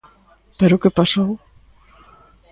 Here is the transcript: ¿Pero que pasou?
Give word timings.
¿Pero 0.59 0.79
que 0.81 0.95
pasou? 0.99 1.31